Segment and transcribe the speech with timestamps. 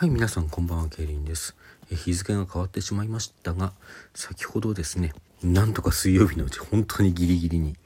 [0.00, 1.54] はい皆さんこんばんはケイリンです。
[1.90, 3.74] 日付が変わってしまいましたが
[4.14, 7.76] 先ほどですねなんとか水曜日のうち本当にギリギリに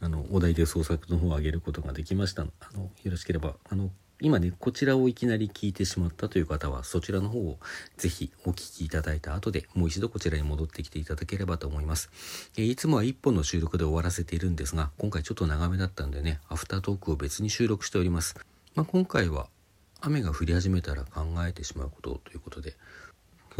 [0.00, 3.90] あのお題で創作の方を上げることができましたあのよろしければあの
[4.22, 7.58] 今ねこちらをいきなり聞いてしまったという方はそちらの方を
[7.98, 12.08] ぜひお聞きいただいた後でもう一度こちらに戻ってきていただければと思います。
[12.56, 18.36] えいつもは1本の収録で終わらせているんですが今回ちょっと長めだったんでねアフタートークを別に収録しております、
[18.74, 19.48] まあ、今回は
[20.00, 22.76] 雨が降り始めたら考えてしまうことということで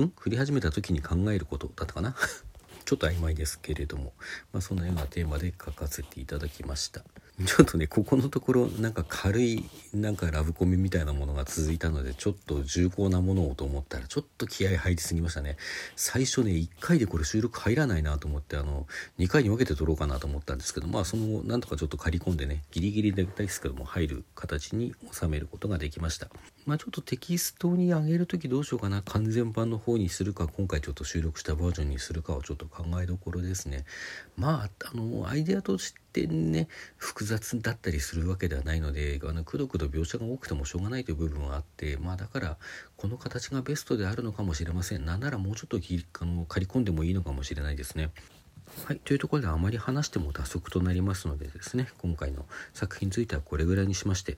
[0.01, 0.09] ん？
[0.11, 2.15] 降り始めた時に考えることだったかな？
[2.85, 4.15] ちょっと曖昧ですけれども、
[4.53, 7.05] まあ、そんなようなテーマで書かせていただきました。
[7.47, 15.57] ちょっとねここのところなんか軽いなんかラブコメみたいなものが続いたのでちょっと重厚なものをと思ったらちょっと気合入りすぎましたね。
[15.95, 18.89] 最初ね1回でこれ収録入らないなと思ってあの
[19.21, 26.29] 2回に分けて撮ろうかなと思ったんですけどまあそのなんとかちょっと刈り込んでねギリギリですけども入る形に収めることができました。
[26.69, 29.01] まあちょっとテキストに上げる時どうしようかな。
[29.01, 33.87] 完全版の方にするか今回ちょっと収録したバージョンにするかをちょっと考えどころですね。
[34.37, 42.59] まああのアイデアとしてね複雑だったりするわけではないのであのくどくど描写が多くてもしょうがないという部分はあってまあだから
[42.99, 45.07] この形がベストであるのかもしれません。
[45.07, 48.11] なんならもうちょっとあの刈り込んでもいいのかもしれないですね。
[48.85, 54.37] はい、というところであまり話しても打足となりますのでですね今回の作品についてはこれぐらいにしまして。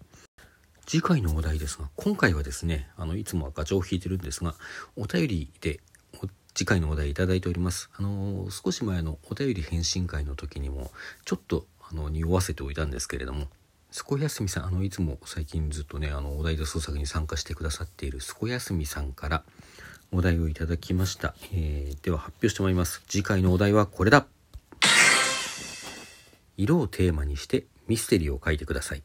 [0.90, 4.56] 次回のお題ですが今回はですねあのいつもはガチャを引いてるんですが
[4.96, 5.78] お便りで
[6.52, 7.90] 次回のお題いただいております。
[7.96, 10.90] あの少し前のお便り返信会の時にも
[11.24, 13.46] ちょっとあの匂わせておいたんですけれども
[13.92, 19.44] すこやすみさんあのいつも最近ずっとねあのお題で創作に参加してくださっているすこやすみさんから
[20.10, 23.00] お題をいただきました、えー、では発表してまいります。
[23.06, 24.26] 次回のお題はこれだ。
[26.56, 29.04] 色をテーマにしてミステリーを書いてください。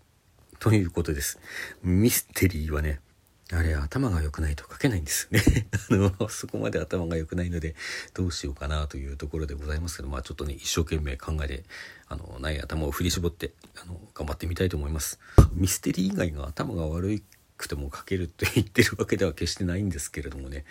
[0.66, 1.38] ということです。
[1.84, 3.00] ミステリーはね
[3.54, 5.28] あれ頭が良くないと書けないんです。
[5.30, 5.40] ね
[5.92, 7.76] あのそこまで頭が良くないので
[8.16, 11.64] どうしようかなというところでございますけどまあちょっとね一生懸命考えて
[12.08, 15.20] あのない頭を振り絞ってあの頑張ってみたいと思います。
[15.52, 17.22] ミステリー以外が頭が悪
[17.58, 20.66] くても書けると言ってるわけでは決してないんですけれどもね。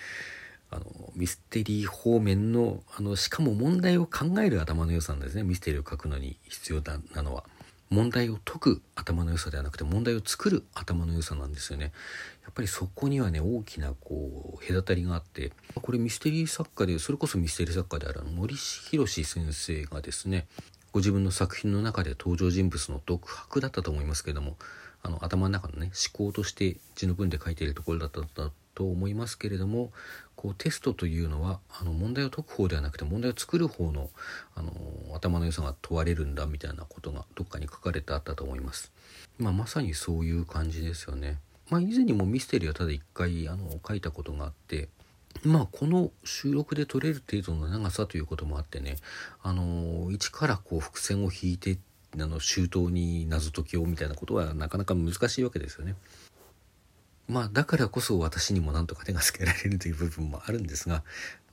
[0.72, 5.44] あのミステリー方面のあのしかも問題を考える頭の良さなんですね。
[5.44, 7.44] ミステリーを書くのに必要だなのは。
[7.90, 11.92] 問題を解く頭の良さではなくて問題を作る頭の良さなんですよね。
[12.42, 20.46] やっぱりそこにはね大きなこう隔たりがあってこれミステリー作家でそれこそミステリー作家である森博先生がですね
[20.92, 24.56] ご自分の作品の中で登場人物の独白だったと思いますけれども
[25.02, 28.20] あの頭の中のね思考として字の文で書いているところだった
[28.74, 29.90] と思いますけれども
[30.36, 34.10] こうテストというのはあの問題を解く方ではなくて問題を作る方の
[34.54, 34.72] あの
[35.14, 38.92] 頭の良さが問われるんだみたいなことがどっかに書かれてあったと思います。
[39.38, 41.38] まあ、まさにそういう感じですよね。
[41.70, 44.88] まあ、以前にもミステリーはただ一回あの書いたことがあって
[45.42, 48.96] まあこの収録で撮れる程度の長さということもあってね
[49.42, 51.78] あの一からこう伏線を引いて
[52.14, 55.96] あの周到に謎解きをみたいなことはなかなか難しいわけですよね。
[57.26, 61.02] まあだからこそ私にもなんとか手がつけられるという部分もあるんですが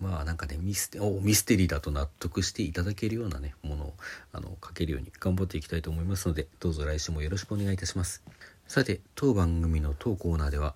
[0.02, 3.94] まあなんかねミステおミステリーだと納得していただけるようなねものを
[4.34, 8.24] あの書けるように頑張っていきたいと思いますのでどうぞ来週もよろしくお願いいたします。
[8.68, 10.76] さて当番組の当コーナーでは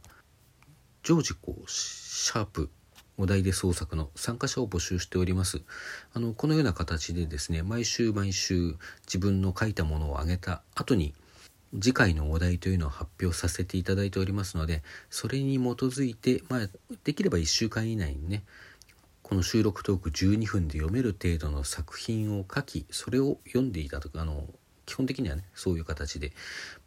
[1.04, 2.70] 常時こうシャープ
[3.18, 5.62] お題で創作の参加者を募集しております。
[6.14, 8.76] あのこのような形でですね毎週毎週
[9.06, 11.14] 自分の書いたものをあげた後に
[11.74, 16.70] 次回のお題というのを発表させていただいておりますのでそれに基づいて、まあ、
[17.04, 18.44] できれば1週間以内にね
[19.24, 24.46] この収録トーク12分で読める程度の作品を書きそれを読んでいただくあの
[24.86, 26.32] 基本的にはねそういう形で。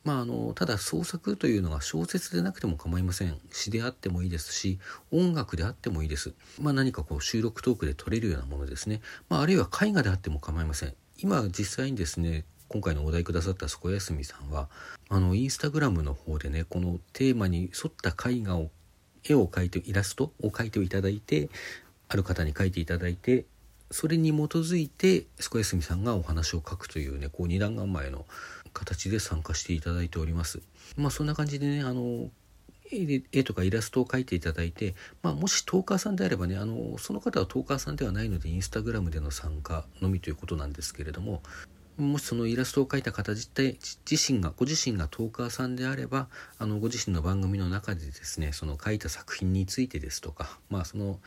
[0.04, 3.38] まああのただ創作というのが小説でなくても構いません。
[3.50, 4.78] 詩であってもいいですし
[5.10, 6.32] 音楽であってもいいです。
[6.60, 10.94] まあ何かこう収録トークで撮れるようなものですね、まあ、あるいは絵画であっても構いません。
[11.18, 14.68] 今実際にですね今回のお題くださったそこやすみさんは
[15.08, 18.70] あのインスタグラムの方でねこのテーマに沿った絵画を
[19.24, 21.48] 絵を描いてイラストを描いていただいて
[22.08, 23.46] ある方に描いていただいて
[23.90, 28.26] それに基づいてすこやすみさんがお話を書くというねこう二段構えの
[28.74, 30.60] 形で参加していただいております。
[30.96, 32.28] まあそんな感じでねあの
[32.90, 41.42] 絵とかイラストを描いていただいて、まあ、もしトーカーさんであればねあのその方はトーカーさんではないのでインスタグラムでの参加のみということなんですけれども
[41.98, 43.76] もしそのイラストを描いた方自体
[44.08, 46.28] 自身がご自身がトーカーさんであれば
[46.58, 51.18] あのご自身の番組の中でですねその書いた作品についてですとかまあその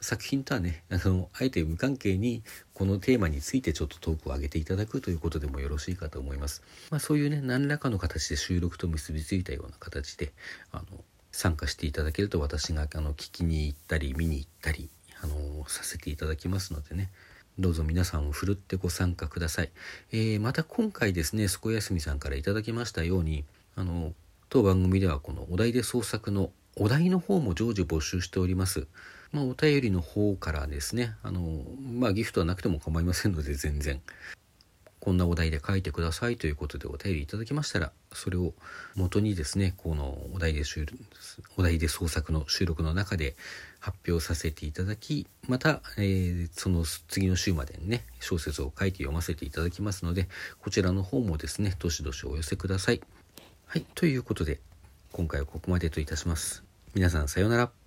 [0.00, 2.42] 作品とはねあのあえて無関係に
[2.74, 6.62] このテーマについてちょっとトークを上げていただくということでもよろしいかと思います。
[6.90, 10.32] まあ、そういうね何らかの形で収録と結びついたような形で
[10.72, 10.84] あの
[11.32, 14.88] 参加していただけると私があの聞きに行ったり見に行ったり
[15.20, 17.10] あのさせていただきますのでね
[17.58, 19.70] どうぞ皆さんをふるってご参加ください、
[20.12, 23.44] えー、また今回ですねすこやすみさんから頂きましたように
[23.74, 24.12] あの
[24.48, 28.86] 当番組ではこのお題で創作のお題の方も常時募集しております。
[29.32, 34.00] まあ、お便りの方からですね、あの、まあ、ギフトはなくても構いませんので、全然。
[35.08, 38.52] こんなお題で書いてくださいということでお便りいただきましたら、それを
[38.94, 40.64] 元にですね、このお題で
[41.56, 43.34] お題で創作の収録の中で
[43.80, 50.28] 発表させていただき、また、えー、その次の週までにね、小説を書いて読ませていただきますので、
[50.60, 53.00] こちらの方もですね、どしどしお寄せください。
[53.64, 54.60] はい、ということで、
[55.12, 56.64] 今回はここまでといたします。
[56.92, 57.77] 皆さんさようなら。